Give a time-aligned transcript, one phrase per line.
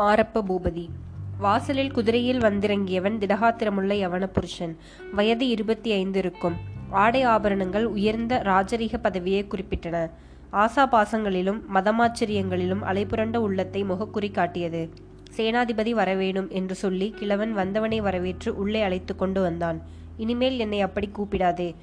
[0.00, 0.88] மாரப்ப பூபதி.
[1.38, 4.76] வாசலில் குதிரையில் வந்திறங்கியவன் திடகாத்திரமுள்ள யவன புருஷன்
[5.12, 6.56] வயது இருபத்தி ஐந்து இருக்கும்.
[6.90, 10.10] ஆடை ஆபரணங்கள் உயர்ந்த ராஜரீக பதவியை குறிப்பிட்டன.
[10.52, 14.88] ஆசாபாசங்களிலும் மதமாச்சரியங்களிலும் அலைபுரண்ட உள்ளத்தை முகக்குறி காட்டியது.
[15.36, 19.80] சேனாதிபதி வரவேணும் என்று சொல்லி கிழவன் வந்தவனை வரவேற்று உள்ளே அழைத்து கொண்டு வந்தான்.
[20.16, 21.74] இனிமேல் என்னை அப்படி கூப்பிடாதே.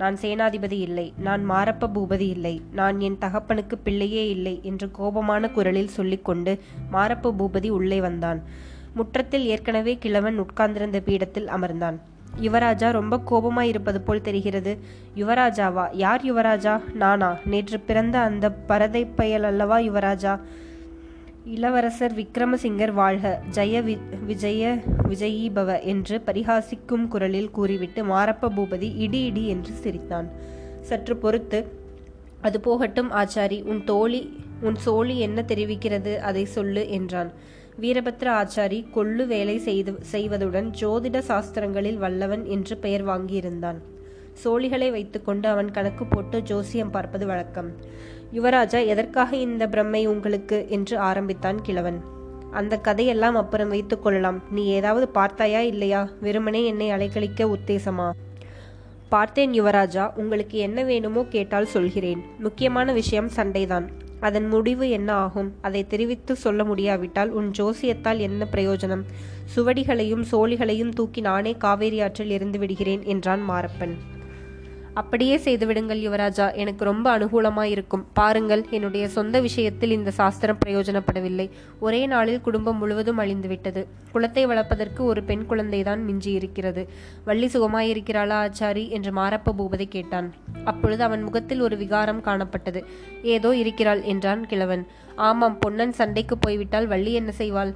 [0.00, 1.06] நான் சேனாதிபதி இல்லை.
[1.18, 2.54] நான் மாரப்ப பூபதி இல்லை.
[2.72, 6.52] நான் என் தகப்பனுக்கு பிள்ளையே இல்லை என்று கோபமான குரலில் சொல்லிக்கொண்டு
[6.92, 8.40] மாரப்ப பூபதி உள்ளே வந்தான்.
[8.94, 11.98] முற்றத்தில் ஏற்கனவே கிழவன் உட்கார்ந்திருந்த பீடத்தில் அமர்ந்தான்.
[12.40, 14.78] யுவராஜா ரொம்ப கோபமாயிருப்பது போல் தெரிகிறது.
[15.16, 15.84] யுவராஜாவா?
[15.92, 16.74] யார் யுவராஜா?
[16.94, 17.30] நானா?
[17.44, 20.34] நேற்று பிறந்த அந்த பரதை பயல் அல்லவா யுவராஜா?
[21.44, 23.42] இளவரசர் விக்ரமசிங்கர் வாழ்க.
[23.50, 30.28] ஜெய வி விஜய விஜயீபவ என்று பரிகாசிக்கும் குரலில் கூறிவிட்டு மாரப்ப பூபதி இடி இடி என்று சிரித்தான்.
[30.80, 31.66] சற்று பொறுத்து
[32.40, 37.32] அது போகட்டும் ஆச்சாரி உன் தோழி உன் சோழி என்ன தெரிவிக்கிறது அதை சொல்லு என்றான்.
[37.80, 43.78] வீரபத்ர ஆச்சாரி கொள்ளு வேலை செய்து செய்வதுடன் ஜோதிட சாஸ்திரங்களில் வல்லவன் என்று பெயர் வாங்கியிருந்தான்.
[44.44, 47.70] சோழிகளை வைத்துக்கொண்டு அவன் கணக்கு போட்டு ஜோசியம் பார்ப்பது வழக்கம்.
[48.34, 52.00] யுவராஜா எதற்காக இந்த பிரம்மை உங்களுக்கு என்று ஆரம்பித்தான் கிழவன்.
[52.50, 56.08] அந்த கதையெல்லாம் அப்புறம் வைத்துக்கொள்ளலாம் நீ ஏதாவது பார்த்தாயா இல்லையா?
[56.20, 58.10] வெறுமனே என்னை அலைக்கழிக்க உத்தேசமா
[59.08, 60.14] பார்த்தேன் யுவராஜா.
[60.14, 62.22] உங்களுக்கு என்ன வேணுமோ கேட்டால் சொல்கிறேன்.
[62.38, 63.86] முக்கியமான விஷயம் சண்டைதான்.
[64.20, 65.52] அதன் முடிவு என்ன ஆகும்?
[65.60, 69.04] அதை தெரிவித்து சொல்ல முடியாவிட்டால் உன் ஜோசியத்தால் என்ன பிரயோஜனம்?
[69.56, 73.94] சுவடிகளையும் சோழிகளையும் தூக்கி நானே காவேரி ஆற்றில் இருந்து விடுகிறேன் என்றான் மாரப்பன்.
[74.94, 78.04] அப்படியே செய்துவிடுங்கள் யுவராஜா எனக்கு ரொம்ப அனுகூலமாயிருக்கும்.
[78.12, 81.50] பாருங்கள் என்னுடைய சொந்த விஷயத்தில் இந்த சாஸ்திரம் பிரயோஜனப்படவில்லை.
[81.80, 83.86] ஒரே நாளில் குடும்பம் முழுவதும் அழிந்துவிட்டது.
[84.12, 86.88] குளத்தை வளர்ப்பதற்கு ஒரு பெண் குழந்தைதான் மிஞ்சி இருக்கிறது
[87.24, 88.88] வள்ளி சுகமாயிருக்கிறாளா ஆச்சாரி?
[88.88, 90.34] என்று மாரப்ப பூபதி கேட்டான்.
[90.64, 92.84] அப்பொழுது அவன் முகத்தில் ஒரு விகாரம் காணப்பட்டது.
[93.22, 94.86] ஏதோ இருக்கிறாள் என்றான் கிழவன்.
[95.16, 97.72] ஆமாம் பொன்னன் சண்டைக்கு போய்விட்டால் வள்ளி என்ன செய்வாள்?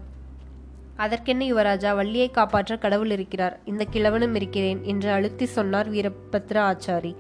[0.97, 3.61] அதற்கென்ன யுவராஜா வள்ளியை காப்பாற்ற கடவுள் இருக்கிறார்.
[3.65, 7.15] இந்த கிழவனும் இருக்கிறேன் என்று அழுத்தி சொன்னார் வீரபத்ர ஆச்சாரி.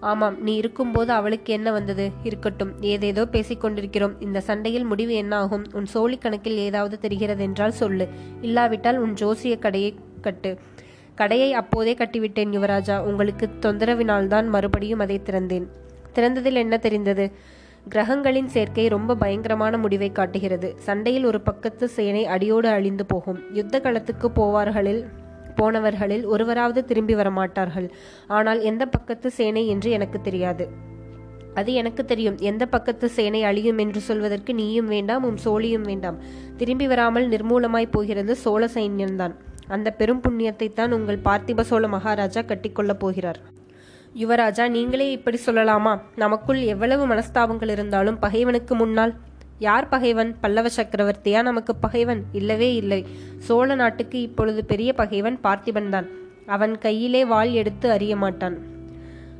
[0.00, 2.10] ஆமாம் நீ இருக்கும்போது அவளுக்கு என்ன வந்தது?
[2.22, 4.20] இருக்கட்டும் ஏதேதோ பேசிக் கொண்டிருக்கிறோம்.
[4.20, 5.64] இந்த சண்டையில் முடிவு என்ன ஆகும்?
[5.72, 8.08] உன் சோழி கணக்கில் ஏதாவது தெரிகிறது என்றால் சொல்லு.
[8.40, 10.58] இல்லாவிட்டால் உன் ஜோசிய கடையை கட்டு.
[11.14, 13.00] கடையை அப்போதே கட்டிவிட்டேன் யுவராஜா.
[13.00, 15.66] உங்களுக்கு தொந்தரவினால்தான் மறுபடியும் அதை திறந்தேன்.
[16.14, 17.32] திறந்ததில் என்ன தெரிந்தது?
[17.92, 20.74] கிரகங்களின் சேர்க்கை ரொம்ப பயங்கரமான முடிவை காட்டுகிறது.
[20.78, 23.38] சண்டையில் ஒரு பக்கத்து சேனை அடியோடு அழிந்து போகும்.
[23.52, 25.02] யுத்த களத்துக்கு போவார்களில்
[25.60, 27.88] போனவர்களில் ஒருவராவது திரும்பி வரமாட்டார்கள்.
[28.26, 30.68] ஆனால் எந்த பக்கத்து சேனை என்று எனக்கு தெரியாது.
[31.54, 32.38] அது எனக்கு தெரியும்.
[32.40, 36.18] எந்த பக்கத்து சேனை அழியும் என்று சொல்வதற்கு நீயும் வேண்டாம் உம் சோழியும் வேண்டாம்.
[36.56, 39.34] திரும்பி வராமல் நிர்மூலமாய் போகிறது சோழ சைன்யம்தான்.
[39.68, 43.40] அந்த பெரும் புண்ணியத்தை தான் உங்கள் பார்த்திப சோழ மகாராஜா கட்டிக்கொள்ளப் போகிறார்.
[44.18, 46.00] யுவராஜா நீங்களே இப்படி சொல்லலாமா?
[46.16, 49.14] நமக்குள் எவ்வளவு மனஸ்தாபங்கள் இருந்தாலும் பகைவனுக்கு முன்னால்.
[49.58, 50.36] யார் பகைவன்?
[50.40, 51.42] பல்லவ சக்கரவர்த்தியா?
[51.42, 53.06] நமக்கு பகைவன் இல்லவே இல்லை.
[53.38, 56.08] சோழ நாட்டுக்கு இப்பொழுது பெரிய பகைவன் பார்த்திபன் தான்.
[56.46, 58.56] அவன் கையிலே வாள் எடுத்து அறிய மாட்டான்.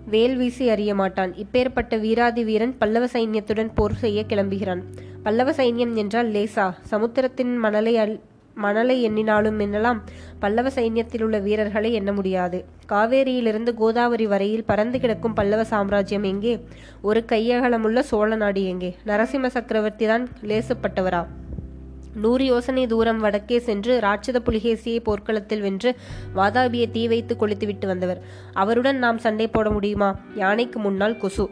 [0.07, 1.35] வேல் வீசி அறிய மாட்டான்.
[1.35, 4.85] இப்பேற்பட்ட வீராதி வீரன் பல்லவ சைன்யத்துடன் போர் செய்ய கிளம்புகிறான்.
[5.23, 8.21] பல்லவ சைன்யம் என்றால் லேசா சமுத்திரத்தின் மணலை அல்
[8.57, 9.99] மணலை எண்ணினாலும் எண்ணலாம்.
[10.39, 12.65] பல்லவ சைன்யத்தில் உள்ள வீரர்களை எண்ண முடியாது.
[12.89, 16.65] காவேரியிலிருந்து கோதாவரி வரையில் பறந்து கிடக்கும் பல்லவ சாம்ராஜ்யம் எங்கே?
[17.03, 18.97] ஒரு கையகலமுள்ள சோழ நாடு எங்கே?
[19.07, 21.27] நரசிம்ம சக்கரவர்த்தி தான் லேசுப்பட்டவரா?
[22.15, 25.97] நூறு யோசனை தூரம் வடக்கே சென்று ராட்சத புலிகேசியை போர்க்களத்தில் வென்று
[26.37, 28.23] வாதாபியை தீ வைத்து கொளுத்துவிட்டு வந்தவர்.
[28.53, 30.19] அவருடன் நாம் சண்டை போட முடியுமா?
[30.35, 31.51] யானைக்கு முன்னால் கொசு.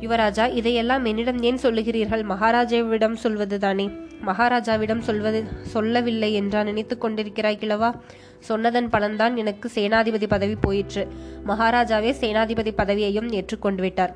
[0.00, 2.22] யுவராஜா இதையெல்லாம் என்னிடம் ஏன் சொல்லுகிறீர்கள்?
[2.22, 4.06] மகாராஜாவிடம் சொல்வதுதானே?
[4.26, 7.94] மகாராஜாவிடம் சொல்வது சொல்லவில்லை என்றா நினைத்து கொண்டிருக்கிறாய் கிழவா?
[8.38, 11.08] சொன்னதன் பலன்தான் எனக்கு சேனாதிபதி பதவி போயிற்று.
[11.46, 14.14] மகாராஜாவே சேனாதிபதி பதவியையும் ஏற்றுக்கொண்டு விட்டார்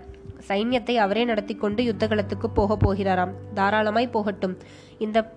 [0.49, 3.31] சைன்யத்தை அவரே நடத்தி கொண்டு யுத்தகலத்துக்கு போக போகிறாராம்.
[3.55, 4.57] தாராளமாய் போகட்டும்.
[4.99, 5.35] இந்த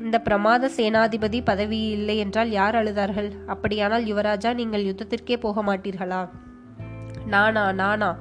[0.00, 3.30] இந்த பிரமாத சேனாதிபதி பதவி இல்லை என்றால் யார் அழுதார்கள்?
[3.46, 6.28] அப்படியானால் யுவராஜா நீங்கள் யுத்தத்திற்கே போக மாட்டீர்களா?
[7.26, 8.16] நானா நானா?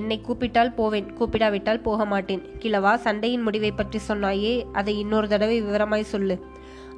[0.00, 6.10] என்னை கூப்பிட்டால் போவேன் கூப்பிடாவிட்டால் போக மாட்டேன் கிழவா சண்டையின் முடிவை பற்றி சொன்னாயே அதை இன்னொரு தடவை விவரமாய்
[6.12, 6.36] சொல்லு.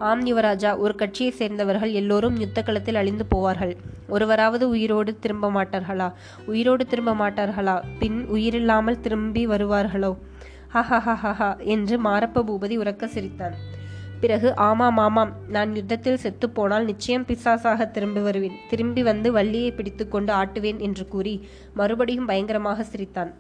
[0.08, 3.75] ஆம் யுவராஜா ஒரு கட்சியை சேர்ந்தவர்கள் எல்லோரும் யுத்த களத்தில் அழிந்து போவார்கள்.
[4.08, 6.08] ஒருவராவது உயிரோடு திரும்ப மாட்டார்களா?
[6.46, 7.76] உயிரோடு திரும்ப மாட்டார்களா?
[7.99, 10.12] பின் உயிரில்லாமல் திரும்பி வருவார்களோ?
[10.75, 13.56] ஹஹஹஹா என்று மாரப்ப பூபதி உறக்க சிரித்தான்
[14.25, 18.56] பிறகு ஆமாம் ஆமாம் நான் யுத்தத்தில் செத்துப்போனால் நிச்சயம் பிசாசாக திரும்பி வருவேன்.
[18.71, 21.35] திரும்பி வந்து வள்ளியை பிடித்துக்கொண்டு ஆட்டுவேன் என்று கூறி
[21.75, 23.32] மறுபடியும் பயங்கரமாக சிரித்தான்.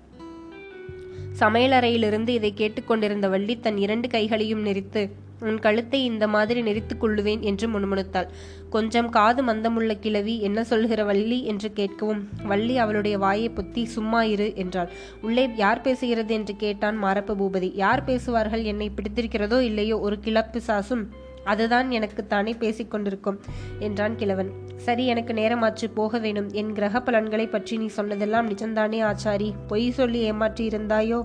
[1.40, 5.02] சமையலறையிலிருந்து இதை கேட்டுக்கொண்டிருந்த வள்ளி தன் இரண்டு கைகளையும் நெரித்து
[5.44, 8.28] உன் கழுத்தை இந்த மாதிரி நெறித்துக் கொள்ளுவேன் என்று முணுமுணுத்தாள்.
[8.70, 11.38] கொஞ்சம் காது மந்தமுள்ள கிழவி என்ன சொல்கிற வள்ளி?
[11.44, 14.90] என்று கேட்கவும் வள்ளி அவளுடைய வாயை பொத்தி சும்மா இரு என்றாள்.
[15.20, 16.28] உள்ளே யார் பேசுகிறது?
[16.28, 17.70] என்று கேட்டான் மாரப்ப பூபதி.
[17.74, 18.64] யார் பேசுவார்கள்?
[18.64, 21.04] என்னை பிடித்திருக்கிறதோ இல்லையோ ஒரு கிளப்பு சாசும்?
[21.44, 23.40] அதுதான் எனக்கு தானே பேசிக் கொண்டிருக்கும்
[23.78, 24.50] என்றான் கிழவன்.
[24.76, 26.48] சரி எனக்கு நேரமாச்சு போக வேணும்.
[26.52, 29.50] என் கிரக பலன்களை பற்றி நீ சொன்னதெல்லாம் நிஜம்தானே ஆச்சாரி?
[29.66, 31.20] பொய் சொல்லி ஏமாற்றி இருந்தாயோ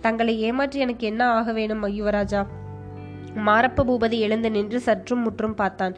[0.00, 2.42] தங்களை ஏமாற்றி எனக்கு என்ன ஆக வேணும் மையுவராஜா?
[3.46, 5.96] மாரப்ப பூபதி எழுந்து நின்று சற்றும் முற்றும் பார்த்தான்.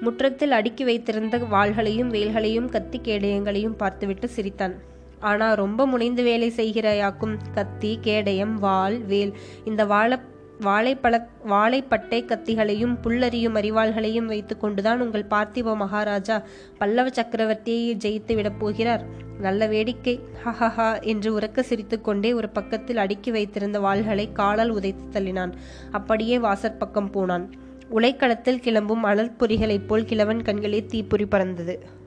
[0.00, 4.74] முற்றத்தில் அடுக்கி வைத்திருந்த வாள்களையும் வேல்களையும் கத்தி கேடயங்களையும் பார்த்துவிட்டு சிரித்தான்.
[5.20, 9.32] ஆனா ரொம்ப முனைந்து வேலை செய்கிறாயாக்கும் கத்தி கேடயம் வாள் வேல்.
[9.64, 10.20] இந்த வாழ
[10.62, 16.42] வாழைப்பழ வாழைப்பட்டை கத்திகளையும் புல்லறியும் அறிவாள்களையும் வைத்துக்கொண்டுதான் உங்கள் பார்த்திப மகாராஜா
[16.78, 19.04] பல்லவ சக்கரவர்த்தியை ஜெயித்து விடப் போகிறார்.
[19.40, 20.20] நல்ல வேடிக்கை.
[20.44, 25.52] ஹஹஹா என்று உறக்க சிரித்துக்கொண்டே ஒரு பக்கத்தில் அடுக்கி வைத்திருந்த வாள்களை காலால் உதைத்து தள்ளினான்.
[25.90, 27.50] அப்படியே வாசற்பக்கம் போனான்.
[27.90, 32.00] உலைக்களத்தில் கிளம்பும் அனல் பொறிகளைப் போல் கிழவன் கண்களே தீப்பொறி பறந்தது.